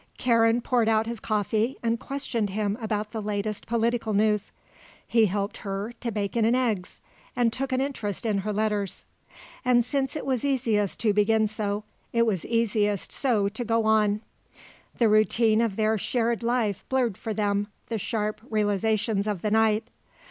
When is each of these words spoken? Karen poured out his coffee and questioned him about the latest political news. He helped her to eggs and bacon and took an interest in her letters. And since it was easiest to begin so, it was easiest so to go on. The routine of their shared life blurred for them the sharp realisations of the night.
Karen 0.17 0.61
poured 0.61 0.89
out 0.89 1.05
his 1.05 1.19
coffee 1.19 1.77
and 1.83 1.99
questioned 1.99 2.49
him 2.49 2.75
about 2.81 3.11
the 3.11 3.21
latest 3.21 3.67
political 3.67 4.13
news. 4.15 4.51
He 5.05 5.27
helped 5.27 5.57
her 5.57 5.93
to 5.99 6.07
eggs 6.07 6.35
and 6.37 6.51
bacon 6.75 7.01
and 7.35 7.53
took 7.53 7.71
an 7.71 7.79
interest 7.81 8.25
in 8.25 8.39
her 8.39 8.51
letters. 8.51 9.05
And 9.63 9.85
since 9.85 10.15
it 10.15 10.25
was 10.25 10.43
easiest 10.43 10.99
to 11.01 11.13
begin 11.13 11.45
so, 11.45 11.83
it 12.13 12.25
was 12.25 12.43
easiest 12.45 13.11
so 13.11 13.47
to 13.49 13.63
go 13.63 13.85
on. 13.85 14.21
The 14.97 15.07
routine 15.07 15.61
of 15.61 15.75
their 15.75 15.99
shared 15.99 16.41
life 16.41 16.83
blurred 16.89 17.15
for 17.15 17.31
them 17.35 17.67
the 17.89 17.99
sharp 17.99 18.41
realisations 18.49 19.27
of 19.27 19.43
the 19.43 19.51
night. 19.51 19.87